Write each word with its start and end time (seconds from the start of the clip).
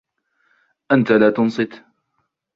أنت 0.91 1.11
لا 1.11 1.29
تنصت 1.31 1.83